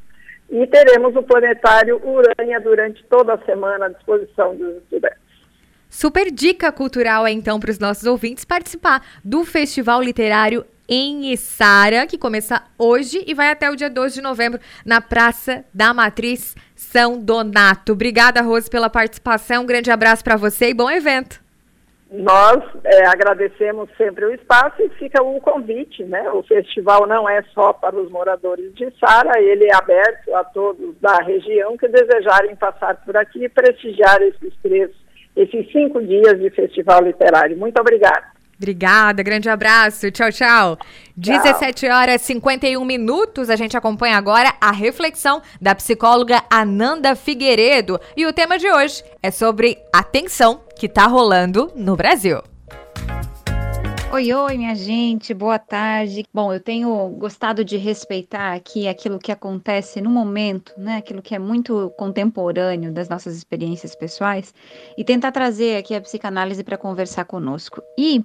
[0.49, 5.17] e teremos o planetário Urânia durante toda a semana à disposição dos estudantes.
[5.89, 12.05] Super dica cultural é então para os nossos ouvintes participar do Festival Literário em Içara,
[12.05, 16.53] que começa hoje e vai até o dia 12 de novembro na Praça da Matriz
[16.75, 17.93] São Donato.
[17.93, 19.63] Obrigada, Rose, pela participação.
[19.63, 21.39] Um grande abraço para você e bom evento.
[22.11, 26.29] Nós é, agradecemos sempre o espaço e fica o convite, né?
[26.31, 30.93] O festival não é só para os moradores de Sara, ele é aberto a todos
[30.99, 34.91] da região que desejarem passar por aqui e prestigiar esses três,
[35.37, 37.55] esses cinco dias de festival literário.
[37.55, 38.40] Muito obrigada.
[38.61, 40.11] Obrigada, grande abraço.
[40.11, 40.77] Tchau, tchau.
[41.17, 43.49] 17 horas e 51 minutos.
[43.49, 47.99] A gente acompanha agora a reflexão da psicóloga Ananda Figueiredo.
[48.15, 52.50] E o tema de hoje é sobre a tensão que está rolando no Brasil.
[54.13, 56.25] Oi, oi, minha gente, boa tarde.
[56.33, 60.97] Bom, eu tenho gostado de respeitar aqui aquilo que acontece no momento, né?
[60.97, 64.53] Aquilo que é muito contemporâneo das nossas experiências pessoais
[64.97, 67.81] e tentar trazer aqui a psicanálise para conversar conosco.
[67.97, 68.21] E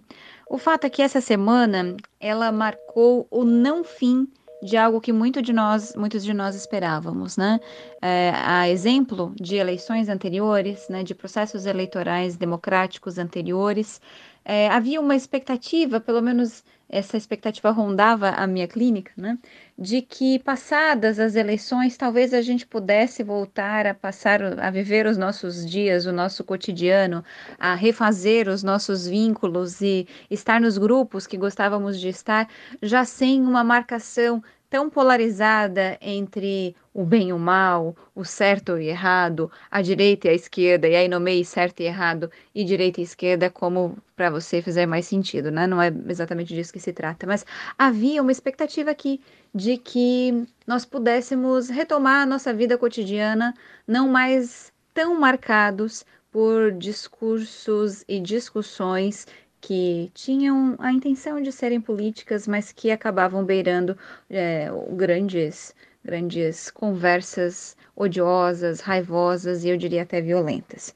[0.50, 4.26] o fato é que essa semana ela marcou o não fim
[4.62, 7.60] de algo que muito de nós, muitos de nós esperávamos, né?
[8.02, 14.00] É, a exemplo de eleições anteriores, né, de processos eleitorais democráticos anteriores,
[14.48, 19.36] é, havia uma expectativa, pelo menos essa expectativa rondava a minha clínica, né,
[19.76, 25.18] de que passadas as eleições, talvez a gente pudesse voltar a passar, a viver os
[25.18, 27.24] nossos dias, o nosso cotidiano,
[27.58, 32.48] a refazer os nossos vínculos e estar nos grupos que gostávamos de estar,
[32.80, 38.88] já sem uma marcação tão polarizada entre o bem e o mal, o certo e
[38.88, 43.00] errado, a direita e a esquerda, e aí no meio certo e errado, e direita
[43.00, 45.66] e esquerda, como para você fizer mais sentido, né?
[45.66, 47.44] Não é exatamente disso que se trata, mas
[47.78, 49.20] havia uma expectativa aqui
[49.54, 53.54] de que nós pudéssemos retomar a nossa vida cotidiana,
[53.86, 59.26] não mais tão marcados por discursos e discussões
[59.66, 63.98] que tinham a intenção de serem políticas, mas que acabavam beirando
[64.30, 70.94] é, grandes, grandes conversas odiosas, raivosas e eu diria até violentas.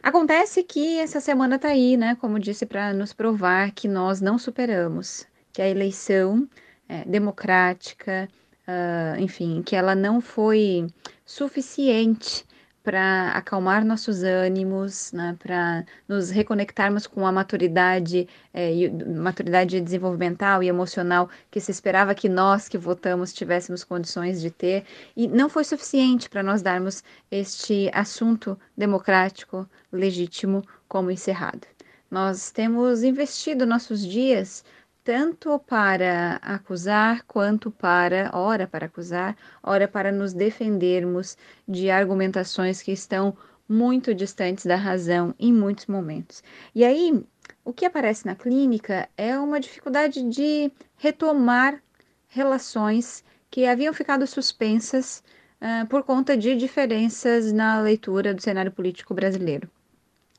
[0.00, 2.16] Acontece que essa semana está aí, né?
[2.20, 6.48] Como disse, para nos provar que nós não superamos, que a eleição
[6.88, 8.28] é, democrática,
[8.68, 10.86] uh, enfim, que ela não foi
[11.26, 12.46] suficiente
[12.84, 18.70] para acalmar nossos ânimos, né, para nos reconectarmos com a maturidade, é,
[19.16, 24.84] maturidade desenvolvimental e emocional que se esperava que nós que votamos tivéssemos condições de ter,
[25.16, 31.66] e não foi suficiente para nós darmos este assunto democrático, legítimo, como encerrado.
[32.10, 34.62] Nós temos investido nossos dias
[35.04, 41.36] tanto para acusar quanto para, ora para acusar, ora para nos defendermos
[41.68, 43.36] de argumentações que estão
[43.68, 46.42] muito distantes da razão em muitos momentos.
[46.74, 47.22] E aí,
[47.62, 51.82] o que aparece na clínica é uma dificuldade de retomar
[52.26, 55.22] relações que haviam ficado suspensas
[55.60, 59.70] uh, por conta de diferenças na leitura do cenário político brasileiro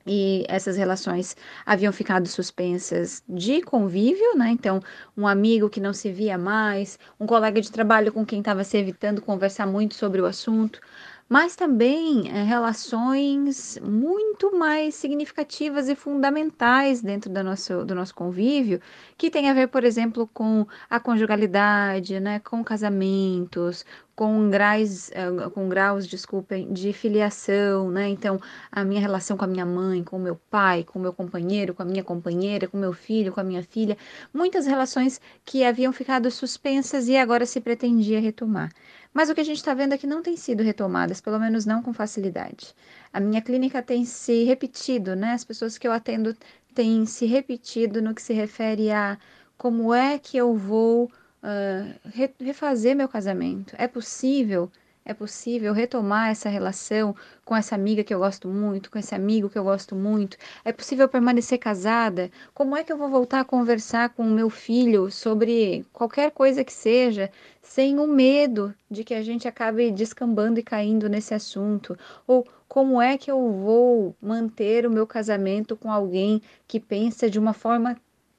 [0.06, 1.36] e essas relações
[1.66, 4.50] haviam ficado suspensas de convívio, né?
[4.52, 4.80] Então,
[5.18, 8.78] um amigo que não se via mais, um colega de trabalho com quem estava se
[8.78, 10.80] evitando conversar muito sobre o assunto,
[11.28, 18.80] mas também é, relações muito mais significativas e fundamentais dentro do nosso, do nosso convívio,
[19.18, 23.84] que tem a ver, por exemplo, com a conjugalidade, né, com casamentos,
[24.16, 28.08] com graus, eh, com graus, desculpem, de filiação, né?
[28.08, 28.40] Então,
[28.72, 31.74] a minha relação com a minha mãe, com o meu pai, com o meu companheiro,
[31.74, 33.98] com a minha companheira, com o meu filho, com a minha filha,
[34.34, 38.72] muitas relações que haviam ficado suspensas e agora se pretendia retomar.
[39.14, 41.66] Mas o que a gente está vendo é que não tem sido retomadas, pelo menos
[41.66, 42.74] não com facilidade.
[43.12, 45.34] A minha clínica tem se repetido, né?
[45.34, 46.36] As pessoas que eu atendo
[46.74, 49.18] têm se repetido no que se refere a
[49.58, 51.10] como é que eu vou
[51.46, 53.76] uh, refazer meu casamento.
[53.78, 54.72] É possível,
[55.06, 57.16] é possível retomar essa relação
[57.46, 60.38] com essa amiga que eu gosto muito, com esse amigo que eu gosto muito.
[60.64, 62.32] É possível permanecer casada.
[62.54, 66.64] Como é que eu vou voltar a conversar com o meu filho sobre qualquer coisa
[66.64, 67.30] que seja,
[67.62, 71.98] sem o medo de que a gente acabe descambando e caindo nesse assunto?
[72.26, 77.38] Ou como é que eu vou manter o meu casamento com alguém que pensa de
[77.38, 77.96] uma forma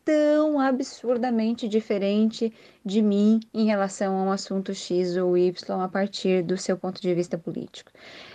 [0.06, 2.52] tão absurdamente diferente
[2.86, 7.02] de mim em relação a um assunto X ou Y a partir do seu ponto
[7.02, 7.90] de vista político.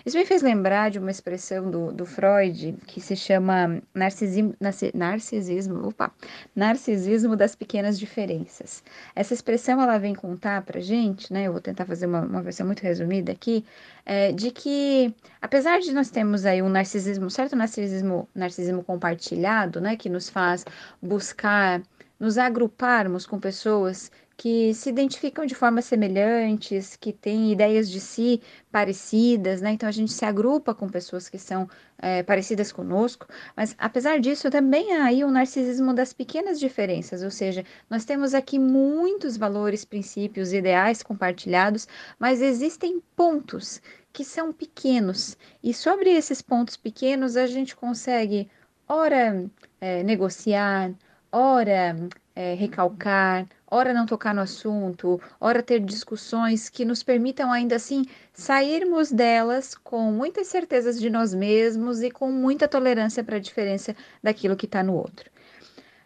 [0.06, 4.54] Isso me fez lembrar de uma expressão do, do Freud que se chama narcisismo,
[4.94, 6.12] narcisismo, opa,
[6.54, 8.84] narcisismo das pequenas diferenças.
[9.16, 11.48] Essa expressão ela vem contar para gente, né?
[11.48, 13.64] Eu vou tentar fazer uma, uma versão muito resumida aqui,
[14.06, 19.96] é, de que apesar de nós termos aí um narcisismo, certo narcisismo, narcisismo compartilhado, né,
[19.96, 20.66] que nos faz
[21.02, 21.82] buscar
[22.22, 28.42] nos agruparmos com pessoas que se identificam de formas semelhantes, que têm ideias de si
[28.72, 29.70] parecidas, né?
[29.70, 31.70] Então a gente se agrupa com pessoas que são
[32.00, 37.22] é, parecidas conosco, mas apesar disso também há aí o um narcisismo das pequenas diferenças,
[37.22, 41.88] ou seja, nós temos aqui muitos valores, princípios, ideais compartilhados,
[42.18, 43.80] mas existem pontos
[44.12, 45.38] que são pequenos.
[45.64, 48.50] E sobre esses pontos pequenos a gente consegue
[48.88, 49.46] ora
[49.80, 50.92] é, negociar,
[51.32, 51.96] ora
[52.36, 58.06] é, recalcar, ora não tocar no assunto, ora ter discussões que nos permitam ainda assim
[58.34, 63.96] sairmos delas com muitas certezas de nós mesmos e com muita tolerância para a diferença
[64.22, 65.30] daquilo que está no outro.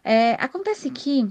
[0.02, 1.28] É, acontece que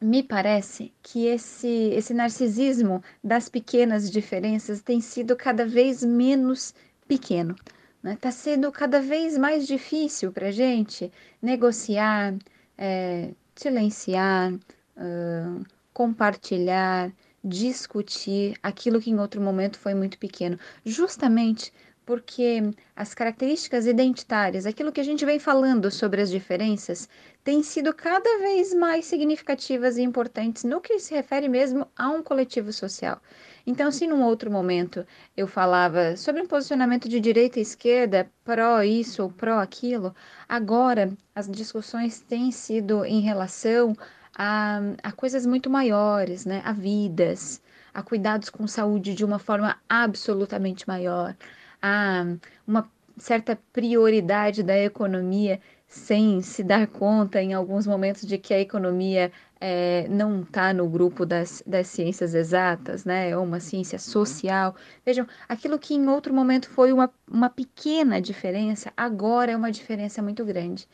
[0.00, 6.74] me parece que esse, esse narcisismo das pequenas diferenças tem sido cada vez menos
[7.06, 7.54] pequeno.
[7.54, 8.16] Está né?
[8.18, 11.12] Tá sendo cada vez mais difícil para a gente
[11.42, 12.34] negociar,
[12.78, 17.12] é, silenciar, uh, compartilhar,
[17.44, 21.72] discutir aquilo que em outro momento foi muito pequeno, justamente
[22.06, 22.60] porque
[22.96, 27.08] as características identitárias, aquilo que a gente vem falando sobre as diferenças,
[27.44, 32.22] têm sido cada vez mais significativas e importantes no que se refere mesmo a um
[32.22, 33.20] coletivo social.
[33.66, 35.06] Então, se num outro momento
[35.36, 40.14] eu falava sobre um posicionamento de direita e esquerda, pró isso ou pró aquilo,
[40.48, 43.94] agora as discussões têm sido em relação
[44.36, 46.62] a, a coisas muito maiores, né?
[46.64, 51.36] a vidas, a cuidados com saúde de uma forma absolutamente maior
[51.82, 52.24] a
[52.66, 55.60] uma certa prioridade da economia
[55.90, 60.88] sem se dar conta em alguns momentos de que a economia é, não está no
[60.88, 63.30] grupo das, das ciências exatas, né?
[63.30, 64.76] É uma ciência social.
[65.04, 70.22] Vejam, aquilo que em outro momento foi uma, uma pequena diferença, agora é uma diferença
[70.22, 70.88] muito grande.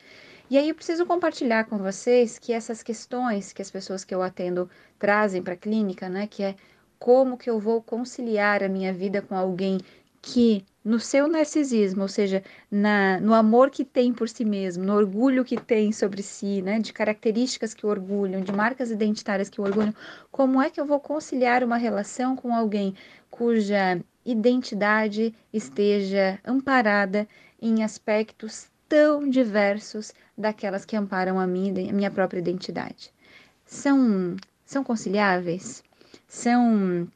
[0.49, 4.23] E aí eu preciso compartilhar com vocês que essas questões que as pessoas que eu
[4.23, 4.67] atendo
[4.97, 6.25] trazem para a clínica, né?
[6.25, 6.55] Que é
[6.97, 9.77] como que eu vou conciliar a minha vida com alguém
[10.23, 14.95] que no seu narcisismo, ou seja, na, no amor que tem por si mesmo, no
[14.95, 19.59] orgulho que tem sobre si, né, de características que o orgulham, de marcas identitárias que
[19.59, 19.93] o orgulham,
[20.31, 22.95] como é que eu vou conciliar uma relação com alguém
[23.29, 27.27] cuja identidade esteja amparada
[27.61, 33.11] em aspectos tão diversos daquelas que amparam a minha, a minha própria identidade?
[33.65, 35.83] São, são conciliáveis?
[36.29, 37.09] São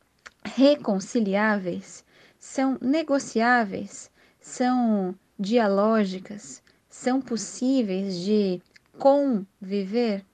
[0.44, 2.04] reconciliáveis?
[2.42, 8.60] São negociáveis, são dialógicas, são possíveis de
[8.98, 10.26] conviver?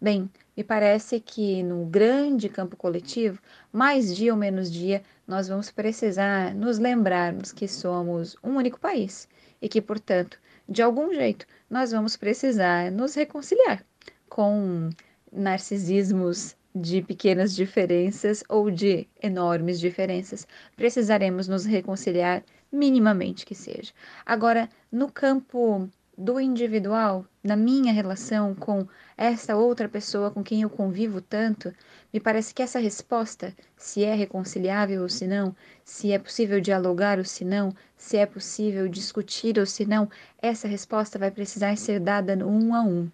[0.00, 3.40] Bem, me parece que no grande campo coletivo,
[3.72, 9.28] mais dia ou menos dia, nós vamos precisar nos lembrarmos que somos um único país
[9.60, 10.38] e que, portanto,
[10.68, 13.84] de algum jeito, nós vamos precisar nos reconciliar
[14.28, 14.90] com
[15.32, 20.46] narcisismos de pequenas diferenças ou de enormes diferenças,
[20.76, 23.92] precisaremos nos reconciliar minimamente que seja.
[24.24, 30.70] Agora, no campo do individual, na minha relação com essa outra pessoa com quem eu
[30.70, 31.74] convivo tanto,
[32.12, 35.54] me parece que essa resposta, se é reconciliável ou se não,
[35.84, 40.08] se é possível dialogar ou se não, se é possível discutir ou se não,
[40.40, 43.10] essa resposta vai precisar ser dada no um a um.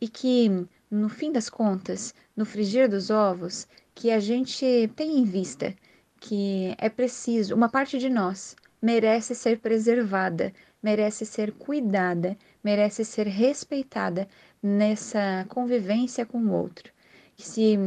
[0.00, 5.24] E que no fim das contas, no frigir dos ovos, que a gente tem em
[5.24, 5.74] vista
[6.20, 13.26] que é preciso, uma parte de nós merece ser preservada, merece ser cuidada, merece ser
[13.26, 14.28] respeitada
[14.62, 16.92] nessa convivência com o outro.
[17.36, 17.78] Se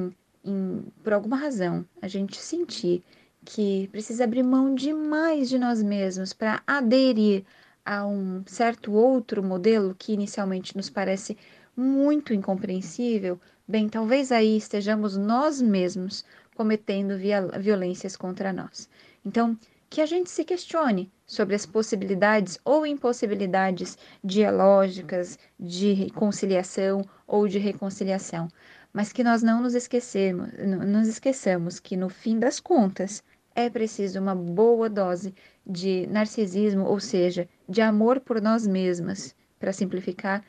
[0.43, 3.03] em, por alguma razão a gente sentir
[3.43, 7.43] que precisa abrir mão demais de nós mesmos para aderir
[7.83, 11.37] a um certo outro modelo que inicialmente nos parece
[11.81, 16.23] muito incompreensível, bem, talvez aí estejamos nós mesmos
[16.55, 17.17] cometendo
[17.59, 18.87] violências contra nós.
[19.25, 19.57] Então,
[19.89, 27.57] que a gente se questione sobre as possibilidades ou impossibilidades dialógicas de conciliação ou de
[27.57, 28.47] reconciliação,
[28.93, 30.49] mas que nós não nos esquecemos,
[30.87, 33.23] nos esqueçamos que no fim das contas
[33.55, 35.33] é preciso uma boa dose
[35.65, 40.43] de narcisismo, ou seja, de amor por nós mesmas, para simplificar,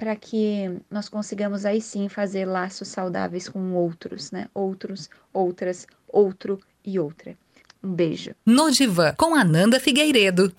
[0.00, 4.48] para que nós consigamos aí sim fazer laços saudáveis com outros, né?
[4.54, 7.36] Outros, outras, outro e outra.
[7.84, 8.34] Um beijo.
[8.46, 10.50] No Divã, com Ananda Figueiredo.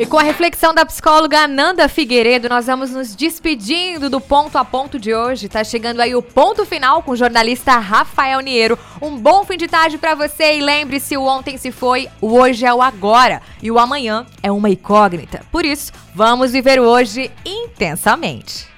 [0.00, 4.64] E com a reflexão da psicóloga Ananda Figueiredo, nós vamos nos despedindo do ponto a
[4.64, 5.46] ponto de hoje.
[5.46, 8.78] Tá chegando aí o ponto final com o jornalista Rafael Niero.
[9.02, 12.64] Um bom fim de tarde para você e lembre-se, o ontem se foi, o hoje
[12.64, 15.44] é o agora e o amanhã é uma incógnita.
[15.52, 18.69] Por isso, vamos viver hoje intensamente.